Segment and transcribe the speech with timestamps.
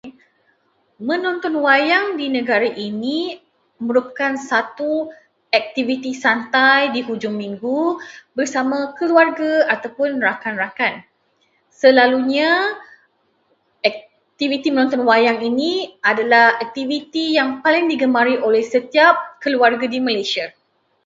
[1.07, 3.19] Menonton wayang di negara ini
[3.85, 4.91] merupakan satu
[5.59, 7.81] aktiviti santai di hujung minggu
[8.37, 10.93] bersama keluarga ataupun rakan-rakan.
[11.79, 12.51] Selalunya
[13.91, 15.73] aktiviti menonton wayang ini
[16.11, 20.45] adalah aktiviti yang paling digemari oleh setiap keluarga di Malaysia.